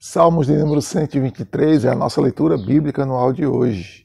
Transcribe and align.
Salmos 0.00 0.46
de 0.46 0.56
número 0.56 0.80
123 0.80 1.84
é 1.84 1.88
a 1.88 1.94
nossa 1.94 2.20
leitura 2.20 2.56
bíblica 2.56 3.02
anual 3.02 3.32
de 3.32 3.44
hoje. 3.44 4.04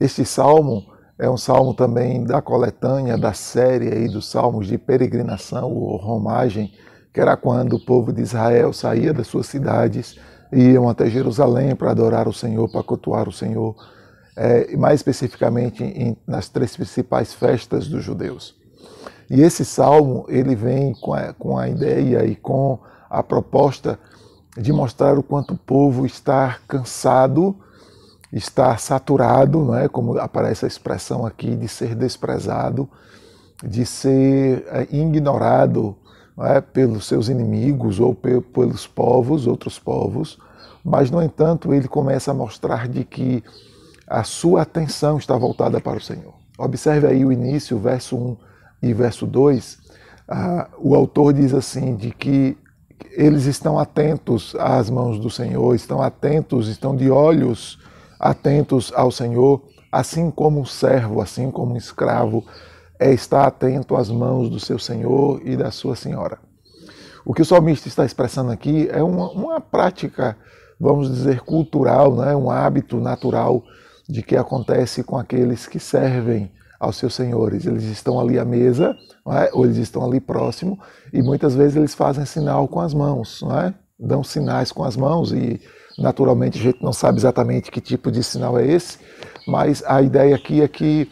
Este 0.00 0.24
salmo 0.24 0.84
é 1.16 1.30
um 1.30 1.36
salmo 1.36 1.72
também 1.72 2.24
da 2.24 2.42
coletânea 2.42 3.16
da 3.16 3.32
série 3.32 3.92
aí 3.92 4.08
dos 4.08 4.28
salmos 4.28 4.66
de 4.66 4.76
peregrinação 4.76 5.72
ou 5.72 5.96
romagem, 5.98 6.72
que 7.14 7.20
era 7.20 7.36
quando 7.36 7.76
o 7.76 7.84
povo 7.86 8.12
de 8.12 8.22
Israel 8.22 8.72
saía 8.72 9.14
das 9.14 9.28
suas 9.28 9.46
cidades 9.46 10.18
e 10.52 10.70
iam 10.70 10.88
até 10.88 11.08
Jerusalém 11.08 11.76
para 11.76 11.92
adorar 11.92 12.26
o 12.26 12.32
Senhor, 12.32 12.68
para 12.68 12.82
cultuar 12.82 13.28
o 13.28 13.32
Senhor, 13.32 13.76
é, 14.34 14.76
mais 14.76 14.98
especificamente 14.98 15.84
em, 15.84 16.16
nas 16.26 16.48
três 16.48 16.74
principais 16.74 17.32
festas 17.32 17.86
dos 17.86 18.02
judeus. 18.02 18.56
E 19.30 19.42
esse 19.42 19.64
salmo 19.64 20.26
ele 20.28 20.56
vem 20.56 20.92
com 20.92 21.14
a, 21.14 21.32
com 21.32 21.56
a 21.56 21.68
ideia 21.68 22.26
e 22.26 22.34
com 22.34 22.80
a 23.08 23.22
proposta 23.22 23.96
de 24.60 24.74
mostrar 24.74 25.18
o 25.18 25.22
quanto 25.22 25.54
o 25.54 25.56
povo 25.56 26.04
está 26.04 26.58
cansado, 26.68 27.56
está 28.30 28.76
saturado, 28.76 29.64
não 29.64 29.74
é? 29.74 29.88
como 29.88 30.18
aparece 30.18 30.66
a 30.66 30.68
expressão 30.68 31.24
aqui, 31.24 31.56
de 31.56 31.66
ser 31.66 31.94
desprezado, 31.94 32.86
de 33.64 33.86
ser 33.86 34.66
é, 34.68 34.86
ignorado 34.90 35.96
é? 36.40 36.60
pelos 36.60 37.06
seus 37.06 37.30
inimigos 37.30 37.98
ou 37.98 38.14
pelos 38.14 38.86
povos, 38.86 39.46
outros 39.46 39.78
povos, 39.78 40.38
mas, 40.84 41.10
no 41.10 41.22
entanto, 41.22 41.72
ele 41.72 41.88
começa 41.88 42.30
a 42.30 42.34
mostrar 42.34 42.86
de 42.86 43.02
que 43.02 43.42
a 44.06 44.24
sua 44.24 44.62
atenção 44.62 45.16
está 45.16 45.36
voltada 45.38 45.80
para 45.80 45.96
o 45.96 46.02
Senhor. 46.02 46.34
Observe 46.58 47.06
aí 47.06 47.24
o 47.24 47.32
início, 47.32 47.78
verso 47.78 48.14
1 48.14 48.36
e 48.82 48.92
verso 48.92 49.26
2. 49.26 49.78
Ah, 50.28 50.68
o 50.78 50.94
autor 50.94 51.32
diz 51.32 51.54
assim, 51.54 51.96
de 51.96 52.10
que 52.10 52.58
eles 53.12 53.46
estão 53.46 53.78
atentos 53.78 54.54
às 54.58 54.90
mãos 54.90 55.18
do 55.18 55.30
Senhor, 55.30 55.74
estão 55.74 56.02
atentos, 56.02 56.68
estão 56.68 56.96
de 56.96 57.10
olhos 57.10 57.78
atentos 58.18 58.92
ao 58.94 59.10
Senhor, 59.10 59.62
assim 59.90 60.30
como 60.30 60.60
um 60.60 60.64
servo, 60.64 61.20
assim 61.20 61.50
como 61.50 61.74
um 61.74 61.76
escravo 61.76 62.44
é 63.00 63.12
estar 63.14 63.46
atento 63.46 63.96
às 63.96 64.10
mãos 64.10 64.50
do 64.50 64.60
seu 64.60 64.78
Senhor 64.78 65.40
e 65.42 65.56
da 65.56 65.70
sua 65.70 65.96
senhora. 65.96 66.38
O 67.24 67.32
que 67.32 67.40
o 67.40 67.44
salmista 67.46 67.88
está 67.88 68.04
expressando 68.04 68.52
aqui 68.52 68.88
é 68.90 69.02
uma, 69.02 69.30
uma 69.30 69.60
prática, 69.60 70.36
vamos 70.78 71.10
dizer, 71.10 71.40
cultural, 71.40 72.14
né? 72.14 72.36
um 72.36 72.50
hábito 72.50 72.98
natural 72.98 73.62
de 74.06 74.22
que 74.22 74.36
acontece 74.36 75.02
com 75.02 75.16
aqueles 75.16 75.66
que 75.66 75.78
servem 75.80 76.52
aos 76.80 76.96
seus 76.96 77.14
senhores. 77.14 77.66
Eles 77.66 77.84
estão 77.84 78.18
ali 78.18 78.38
à 78.38 78.44
mesa, 78.44 78.96
é? 79.28 79.50
ou 79.52 79.66
eles 79.66 79.76
estão 79.76 80.02
ali 80.02 80.18
próximo, 80.18 80.80
e 81.12 81.20
muitas 81.20 81.54
vezes 81.54 81.76
eles 81.76 81.94
fazem 81.94 82.24
sinal 82.24 82.66
com 82.66 82.80
as 82.80 82.94
mãos, 82.94 83.44
é? 83.62 83.74
dão 83.98 84.24
sinais 84.24 84.72
com 84.72 84.82
as 84.82 84.96
mãos, 84.96 85.30
e 85.30 85.60
naturalmente 85.98 86.58
a 86.58 86.62
gente 86.62 86.82
não 86.82 86.94
sabe 86.94 87.18
exatamente 87.18 87.70
que 87.70 87.80
tipo 87.80 88.10
de 88.10 88.24
sinal 88.24 88.58
é 88.58 88.66
esse, 88.66 88.98
mas 89.46 89.84
a 89.86 90.00
ideia 90.00 90.34
aqui 90.34 90.62
é 90.62 90.68
que 90.68 91.06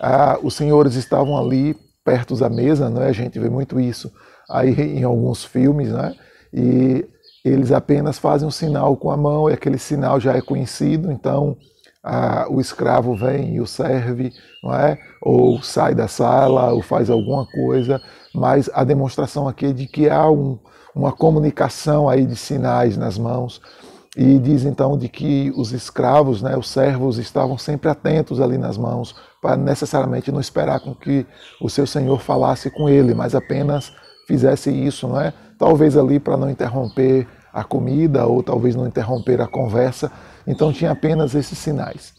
ah, 0.00 0.36
os 0.42 0.54
senhores 0.54 0.96
estavam 0.96 1.38
ali 1.38 1.76
perto 2.04 2.34
da 2.34 2.50
mesa, 2.50 2.90
não 2.90 3.00
é? 3.00 3.08
a 3.08 3.12
gente 3.12 3.38
vê 3.38 3.48
muito 3.48 3.78
isso 3.78 4.12
aí 4.50 4.98
em 4.98 5.04
alguns 5.04 5.44
filmes, 5.44 5.92
né? 5.92 6.14
e 6.52 7.06
eles 7.44 7.70
apenas 7.70 8.18
fazem 8.18 8.46
um 8.46 8.50
sinal 8.50 8.96
com 8.96 9.10
a 9.10 9.16
mão, 9.16 9.48
e 9.48 9.52
aquele 9.52 9.78
sinal 9.78 10.18
já 10.18 10.34
é 10.34 10.40
conhecido, 10.40 11.12
então 11.12 11.56
ah, 12.02 12.46
o 12.50 12.60
escravo 12.60 13.14
vem 13.14 13.54
e 13.54 13.60
o 13.60 13.66
serve, 13.66 14.32
não 14.62 14.74
é? 14.74 14.98
ou 15.20 15.62
sai 15.62 15.94
da 15.94 16.08
sala, 16.08 16.72
ou 16.72 16.82
faz 16.82 17.08
alguma 17.08 17.46
coisa, 17.46 18.00
mas 18.34 18.68
a 18.74 18.82
demonstração 18.82 19.46
aqui 19.46 19.66
é 19.66 19.72
de 19.72 19.86
que 19.86 20.10
há 20.10 20.28
um, 20.28 20.58
uma 20.94 21.12
comunicação 21.12 22.08
aí 22.08 22.26
de 22.26 22.34
sinais 22.34 22.96
nas 22.96 23.16
mãos, 23.16 23.60
e 24.16 24.38
diz 24.38 24.64
então 24.64 24.98
de 24.98 25.08
que 25.08 25.52
os 25.56 25.72
escravos, 25.72 26.42
né, 26.42 26.56
os 26.56 26.68
servos, 26.68 27.18
estavam 27.18 27.56
sempre 27.56 27.88
atentos 27.88 28.40
ali 28.40 28.58
nas 28.58 28.76
mãos, 28.76 29.14
para 29.40 29.56
necessariamente 29.56 30.30
não 30.30 30.40
esperar 30.40 30.80
com 30.80 30.94
que 30.94 31.26
o 31.60 31.70
seu 31.70 31.86
senhor 31.86 32.20
falasse 32.20 32.70
com 32.70 32.88
ele, 32.88 33.14
mas 33.14 33.34
apenas 33.34 33.92
fizesse 34.26 34.70
isso, 34.70 35.08
não 35.08 35.20
é? 35.20 35.32
Talvez 35.58 35.96
ali 35.96 36.20
para 36.20 36.36
não 36.36 36.50
interromper 36.50 37.26
a 37.52 37.62
comida 37.62 38.26
ou 38.26 38.42
talvez 38.42 38.74
não 38.74 38.86
interromper 38.86 39.40
a 39.40 39.46
conversa, 39.46 40.10
então 40.46 40.72
tinha 40.72 40.90
apenas 40.90 41.34
esses 41.34 41.58
sinais. 41.58 42.14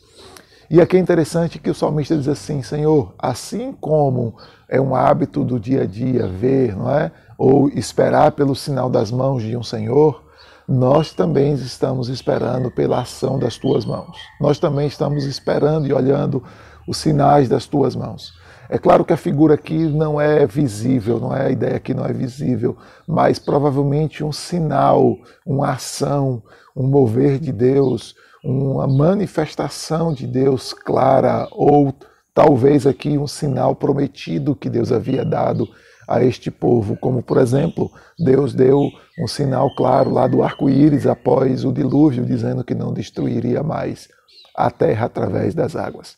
E 0.69 0.79
aqui 0.79 0.97
é 0.97 0.99
interessante 0.99 1.59
que 1.59 1.69
o 1.69 1.75
salmista 1.75 2.15
diz 2.15 2.27
assim: 2.27 2.61
Senhor, 2.61 3.13
assim 3.19 3.73
como 3.73 4.35
é 4.67 4.79
um 4.79 4.95
hábito 4.95 5.43
do 5.43 5.59
dia 5.59 5.83
a 5.83 5.85
dia 5.85 6.27
ver, 6.27 6.75
não 6.75 6.89
é? 6.89 7.11
Ou 7.37 7.69
esperar 7.69 8.31
pelo 8.31 8.55
sinal 8.55 8.89
das 8.89 9.11
mãos 9.11 9.43
de 9.43 9.55
um 9.57 9.63
Senhor, 9.63 10.23
nós 10.67 11.13
também 11.13 11.53
estamos 11.53 12.07
esperando 12.07 12.71
pela 12.71 13.01
ação 13.01 13.37
das 13.37 13.57
tuas 13.57 13.85
mãos. 13.85 14.17
Nós 14.39 14.59
também 14.59 14.87
estamos 14.87 15.25
esperando 15.25 15.87
e 15.87 15.93
olhando 15.93 16.41
os 16.87 16.97
sinais 16.97 17.49
das 17.49 17.65
tuas 17.65 17.95
mãos. 17.95 18.33
É 18.73 18.79
claro 18.79 19.05
que 19.05 19.13
a 19.13 19.17
figura 19.17 19.53
aqui 19.53 19.85
não 19.85 20.19
é 20.19 20.47
visível, 20.47 21.19
não 21.19 21.31
é 21.31 21.45
a 21.45 21.51
ideia 21.51 21.79
que 21.79 21.93
não 21.93 22.03
é 22.03 22.11
visível, 22.11 22.75
mas 23.07 23.37
provavelmente 23.37 24.23
um 24.23 24.31
sinal, 24.31 25.15
uma 25.45 25.73
ação, 25.73 26.41
um 26.75 26.87
mover 26.87 27.37
de 27.37 27.51
Deus, 27.51 28.15
uma 28.43 28.87
manifestação 28.87 30.11
de 30.11 30.25
Deus 30.25 30.73
clara, 30.73 31.47
ou 31.51 31.93
talvez 32.33 32.87
aqui 32.87 33.15
um 33.15 33.27
sinal 33.27 33.75
prometido 33.75 34.55
que 34.55 34.71
Deus 34.71 34.91
havia 34.91 35.23
dado 35.23 35.67
a 36.07 36.23
este 36.23 36.49
povo, 36.49 36.97
como 36.97 37.21
por 37.21 37.37
exemplo, 37.37 37.91
Deus 38.17 38.55
deu 38.55 38.89
um 39.19 39.27
sinal 39.27 39.69
claro 39.75 40.09
lá 40.09 40.25
do 40.25 40.41
arco-íris 40.41 41.05
após 41.05 41.63
o 41.63 41.71
dilúvio, 41.71 42.25
dizendo 42.25 42.63
que 42.63 42.73
não 42.73 42.91
destruiria 42.91 43.61
mais 43.61 44.07
a 44.55 44.71
terra 44.71 45.05
através 45.05 45.53
das 45.53 45.75
águas. 45.75 46.17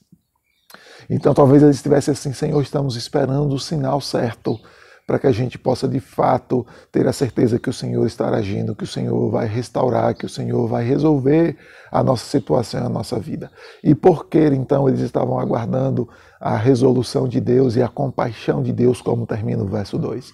Então 1.10 1.34
talvez 1.34 1.62
eles 1.62 1.78
estivessem 1.78 2.12
assim, 2.12 2.34
Senhor, 2.34 2.62
estamos 2.62 2.96
esperando 2.96 3.54
o 3.54 3.60
sinal 3.60 4.02
certo 4.02 4.60
para 5.06 5.20
que 5.20 5.28
a 5.28 5.32
gente 5.32 5.58
possa 5.58 5.88
de 5.88 6.00
fato 6.00 6.66
ter 6.92 7.08
a 7.08 7.14
certeza 7.14 7.60
que 7.60 7.70
o 7.70 7.74
Senhor 7.74 8.06
está 8.08 8.30
agindo, 8.30 8.76
que 8.76 8.84
o 8.84 8.88
Senhor 8.88 9.30
vai 9.30 9.48
restaurar, 9.48 10.16
que 10.16 10.26
o 10.26 10.30
Senhor 10.30 10.68
vai 10.68 10.84
resolver 10.84 11.58
a 11.92 12.04
nossa 12.04 12.26
situação, 12.26 12.86
a 12.86 12.90
nossa 12.90 13.20
vida. 13.20 13.52
E 13.84 13.94
por 13.94 14.26
que 14.26 14.48
então 14.48 14.88
eles 14.90 15.02
estavam 15.02 15.40
aguardando 15.40 16.10
a 16.40 16.58
resolução 16.58 17.28
de 17.28 17.40
Deus 17.40 17.76
e 17.76 17.84
a 17.84 17.88
compaixão 17.88 18.64
de 18.64 18.74
Deus, 18.74 19.02
como 19.02 19.28
termina 19.28 19.64
o 19.64 19.68
verso 19.68 19.98
2? 19.98 20.32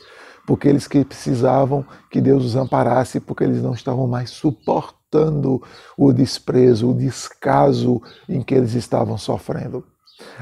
Porque 0.48 0.68
eles 0.68 0.88
que 0.88 1.04
precisavam 1.04 1.86
que 2.10 2.22
Deus 2.22 2.46
os 2.46 2.56
amparasse, 2.56 3.20
porque 3.20 3.44
eles 3.44 3.62
não 3.62 3.74
estavam 3.74 4.08
mais 4.08 4.30
suportando 4.30 5.62
o 5.98 6.14
desprezo, 6.14 6.90
o 6.90 6.94
descaso 6.94 8.02
em 8.28 8.42
que 8.42 8.56
eles 8.56 8.74
estavam 8.74 9.18
sofrendo. 9.18 9.84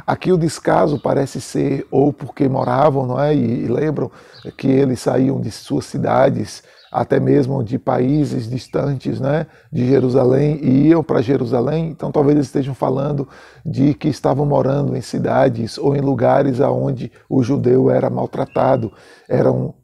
Aqui 0.05 0.31
o 0.31 0.37
descaso 0.37 0.99
parece 0.99 1.39
ser 1.41 1.87
ou 1.91 2.11
porque 2.11 2.47
moravam, 2.47 3.05
não 3.05 3.19
é? 3.19 3.33
E, 3.33 3.65
e 3.65 3.67
lembram 3.67 4.11
que 4.57 4.67
eles 4.67 4.99
saíam 4.99 5.39
de 5.39 5.51
suas 5.51 5.85
cidades, 5.85 6.63
até 6.91 7.19
mesmo 7.19 7.63
de 7.63 7.77
países 7.77 8.49
distantes, 8.49 9.19
né, 9.19 9.45
de 9.71 9.87
Jerusalém 9.87 10.59
e 10.61 10.87
iam 10.87 11.03
para 11.03 11.21
Jerusalém. 11.21 11.89
Então 11.89 12.11
talvez 12.11 12.35
eles 12.35 12.47
estejam 12.47 12.73
falando 12.73 13.27
de 13.65 13.93
que 13.93 14.07
estavam 14.07 14.45
morando 14.45 14.95
em 14.95 15.01
cidades 15.01 15.77
ou 15.77 15.95
em 15.95 16.01
lugares 16.01 16.59
aonde 16.59 17.11
o 17.29 17.43
judeu 17.43 17.89
era 17.91 18.09
maltratado, 18.09 18.91
eram 19.27 19.75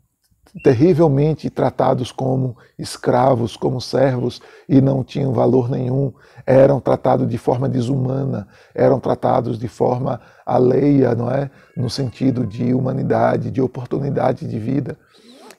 terrivelmente 0.63 1.49
tratados 1.49 2.11
como 2.11 2.57
escravos, 2.79 3.57
como 3.57 3.81
servos 3.81 4.41
e 4.69 4.79
não 4.79 5.03
tinham 5.03 5.33
valor 5.33 5.69
nenhum, 5.69 6.13
eram 6.45 6.79
tratados 6.79 7.27
de 7.27 7.37
forma 7.37 7.67
desumana, 7.67 8.47
eram 8.73 8.99
tratados 8.99 9.59
de 9.59 9.67
forma 9.67 10.21
alheia, 10.45 11.13
não 11.13 11.29
é? 11.29 11.49
No 11.75 11.89
sentido 11.89 12.45
de 12.45 12.73
humanidade, 12.73 13.51
de 13.51 13.61
oportunidade 13.61 14.47
de 14.47 14.57
vida. 14.57 14.97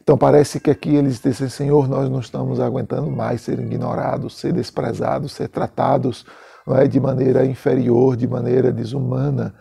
Então 0.03 0.17
parece 0.17 0.61
que 0.61 0.71
aqui 0.71 0.95
eles 0.95 1.21
dizem, 1.21 1.49
Senhor, 1.49 1.89
nós 1.89 2.09
não 2.09 2.21
estamos 2.21 2.61
aguentando 2.61 3.11
mais 3.11 3.41
ser 3.41 3.59
ignorados, 3.59 4.39
ser 4.39 4.53
desprezados, 4.53 5.33
ser 5.33 5.49
tratados 5.49 6.25
não 6.67 6.77
é? 6.77 6.87
de 6.87 6.99
maneira 6.99 7.45
inferior, 7.45 8.17
de 8.17 8.27
maneira 8.27 8.73
desumana. 8.73 9.55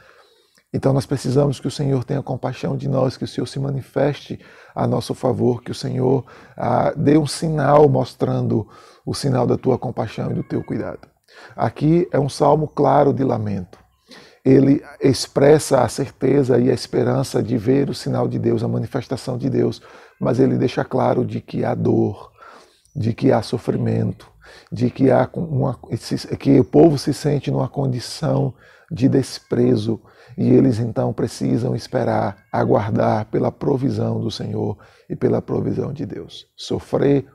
Então 0.75 0.91
nós 0.91 1.05
precisamos 1.05 1.57
que 1.57 1.69
o 1.69 1.71
Senhor 1.71 2.03
tenha 2.03 2.21
compaixão 2.21 2.75
de 2.75 2.89
nós, 2.89 3.15
que 3.15 3.23
o 3.23 3.27
Senhor 3.27 3.47
se 3.47 3.57
manifeste 3.57 4.37
a 4.75 4.85
nosso 4.85 5.13
favor, 5.13 5.63
que 5.63 5.71
o 5.71 5.75
Senhor 5.75 6.25
ah, 6.57 6.91
dê 6.97 7.17
um 7.17 7.25
sinal 7.25 7.87
mostrando 7.87 8.67
o 9.05 9.13
sinal 9.13 9.47
da 9.47 9.57
tua 9.57 9.77
compaixão 9.77 10.31
e 10.31 10.33
do 10.33 10.43
teu 10.43 10.61
cuidado. 10.61 11.07
Aqui 11.55 12.09
é 12.11 12.19
um 12.19 12.27
salmo 12.27 12.67
claro 12.67 13.13
de 13.13 13.23
lamento. 13.23 13.79
Ele 14.43 14.83
expressa 14.99 15.79
a 15.79 15.87
certeza 15.87 16.59
e 16.59 16.69
a 16.69 16.73
esperança 16.73 17.41
de 17.41 17.57
ver 17.57 17.89
o 17.89 17.93
sinal 17.93 18.27
de 18.27 18.37
Deus, 18.37 18.61
a 18.61 18.67
manifestação 18.67 19.37
de 19.37 19.49
Deus, 19.49 19.81
mas 20.19 20.41
ele 20.41 20.57
deixa 20.57 20.83
claro 20.83 21.23
de 21.23 21.39
que 21.39 21.63
há 21.63 21.73
dor, 21.73 22.33
de 22.93 23.13
que 23.13 23.31
há 23.31 23.41
sofrimento, 23.41 24.29
de 24.69 24.89
que 24.89 25.09
há 25.09 25.29
uma, 25.35 25.79
que 26.37 26.59
o 26.59 26.65
povo 26.65 26.97
se 26.97 27.13
sente 27.13 27.49
numa 27.49 27.69
condição 27.69 28.53
de 28.91 29.07
desprezo 29.07 30.01
e 30.37 30.49
eles 30.49 30.79
então 30.79 31.13
precisam 31.13 31.75
esperar, 31.75 32.45
aguardar 32.51 33.25
pela 33.25 33.51
provisão 33.51 34.19
do 34.19 34.29
Senhor 34.29 34.77
e 35.09 35.15
pela 35.15 35.41
provisão 35.41 35.93
de 35.93 36.05
Deus. 36.05 36.45
Sofrer 36.55 37.25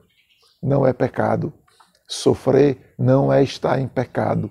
não 0.62 0.87
é 0.87 0.93
pecado, 0.93 1.52
Sofrer 2.11 2.93
não 2.99 3.32
é 3.32 3.41
estar 3.41 3.79
em 3.79 3.87
pecado. 3.87 4.50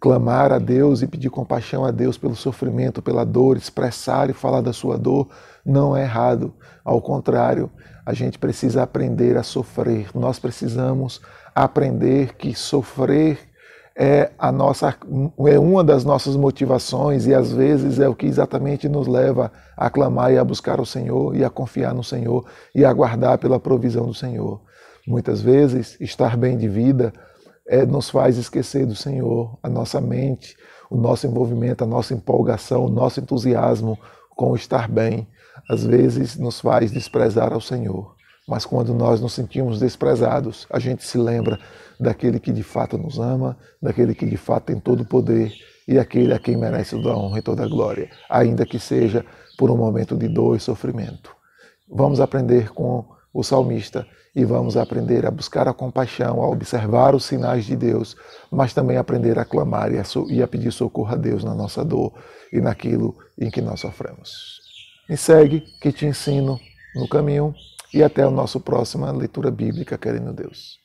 Clamar 0.00 0.52
a 0.52 0.58
Deus 0.58 1.02
e 1.02 1.06
pedir 1.06 1.30
compaixão 1.30 1.84
a 1.84 1.92
Deus 1.92 2.18
pelo 2.18 2.34
sofrimento, 2.34 3.00
pela 3.00 3.24
dor, 3.24 3.56
expressar 3.56 4.28
e 4.28 4.32
falar 4.32 4.60
da 4.60 4.72
sua 4.72 4.98
dor 4.98 5.28
não 5.64 5.96
é 5.96 6.02
errado. 6.02 6.52
Ao 6.84 7.00
contrário, 7.00 7.70
a 8.04 8.12
gente 8.12 8.40
precisa 8.40 8.82
aprender 8.82 9.36
a 9.36 9.44
sofrer. 9.44 10.08
Nós 10.16 10.40
precisamos 10.40 11.20
aprender 11.54 12.34
que 12.34 12.56
sofrer 12.56 13.38
é 14.02 14.30
a 14.38 14.50
nossa 14.50 14.96
é 15.46 15.58
uma 15.58 15.84
das 15.84 16.06
nossas 16.06 16.34
motivações 16.34 17.26
e 17.26 17.34
às 17.34 17.52
vezes 17.52 17.98
é 17.98 18.08
o 18.08 18.14
que 18.14 18.24
exatamente 18.24 18.88
nos 18.88 19.06
leva 19.06 19.52
a 19.76 19.90
clamar 19.90 20.32
e 20.32 20.38
a 20.38 20.44
buscar 20.44 20.80
o 20.80 20.86
Senhor 20.86 21.36
e 21.36 21.44
a 21.44 21.50
confiar 21.50 21.92
no 21.92 22.02
Senhor 22.02 22.46
e 22.74 22.82
a 22.82 22.88
aguardar 22.88 23.36
pela 23.36 23.60
provisão 23.60 24.06
do 24.06 24.14
Senhor. 24.14 24.62
Muitas 25.06 25.42
vezes 25.42 26.00
estar 26.00 26.34
bem 26.34 26.56
de 26.56 26.66
vida 26.66 27.12
é, 27.68 27.84
nos 27.84 28.08
faz 28.08 28.38
esquecer 28.38 28.86
do 28.86 28.96
Senhor, 28.96 29.58
a 29.62 29.68
nossa 29.68 30.00
mente, 30.00 30.56
o 30.90 30.96
nosso 30.96 31.26
envolvimento, 31.26 31.84
a 31.84 31.86
nossa 31.86 32.14
empolgação, 32.14 32.86
o 32.86 32.90
nosso 32.90 33.20
entusiasmo 33.20 33.98
com 34.34 34.52
o 34.52 34.56
estar 34.56 34.88
bem, 34.88 35.28
às 35.68 35.84
vezes 35.84 36.38
nos 36.38 36.58
faz 36.58 36.90
desprezar 36.90 37.52
ao 37.52 37.60
Senhor. 37.60 38.14
Mas 38.50 38.66
quando 38.66 38.92
nós 38.92 39.20
nos 39.20 39.32
sentimos 39.32 39.78
desprezados, 39.78 40.66
a 40.68 40.80
gente 40.80 41.06
se 41.06 41.16
lembra 41.16 41.56
daquele 42.00 42.40
que 42.40 42.50
de 42.50 42.64
fato 42.64 42.98
nos 42.98 43.16
ama, 43.16 43.56
daquele 43.80 44.12
que 44.12 44.26
de 44.26 44.36
fato 44.36 44.64
tem 44.64 44.80
todo 44.80 45.02
o 45.02 45.06
poder 45.06 45.52
e 45.86 45.96
aquele 45.96 46.34
a 46.34 46.38
quem 46.40 46.56
merece 46.56 46.96
toda 46.96 47.12
a 47.12 47.16
honra 47.16 47.38
e 47.38 47.42
toda 47.42 47.62
a 47.62 47.68
glória, 47.68 48.10
ainda 48.28 48.66
que 48.66 48.80
seja 48.80 49.24
por 49.56 49.70
um 49.70 49.76
momento 49.76 50.16
de 50.16 50.26
dor 50.26 50.56
e 50.56 50.60
sofrimento. 50.60 51.30
Vamos 51.88 52.18
aprender 52.18 52.70
com 52.70 53.04
o 53.32 53.44
salmista 53.44 54.04
e 54.34 54.44
vamos 54.44 54.76
aprender 54.76 55.24
a 55.26 55.30
buscar 55.30 55.68
a 55.68 55.72
compaixão, 55.72 56.42
a 56.42 56.48
observar 56.48 57.14
os 57.14 57.26
sinais 57.26 57.64
de 57.64 57.76
Deus, 57.76 58.16
mas 58.50 58.74
também 58.74 58.96
aprender 58.96 59.38
a 59.38 59.44
clamar 59.44 59.92
e 59.92 59.98
a, 60.00 60.02
e 60.28 60.42
a 60.42 60.48
pedir 60.48 60.72
socorro 60.72 61.12
a 61.12 61.16
Deus 61.16 61.44
na 61.44 61.54
nossa 61.54 61.84
dor 61.84 62.14
e 62.52 62.60
naquilo 62.60 63.16
em 63.38 63.48
que 63.48 63.60
nós 63.60 63.78
sofremos. 63.78 64.58
Me 65.08 65.16
segue 65.16 65.60
que 65.80 65.92
te 65.92 66.04
ensino 66.04 66.58
no 66.96 67.08
caminho 67.08 67.54
e 67.92 68.02
até 68.02 68.22
a 68.22 68.30
nossa 68.30 68.60
próxima 68.60 69.10
leitura 69.12 69.50
bíblica, 69.50 69.98
querendo 69.98 70.32
Deus. 70.32 70.78